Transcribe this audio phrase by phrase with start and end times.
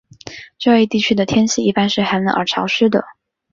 [0.57, 3.05] 这一地区的天气一般是寒冷而潮湿的。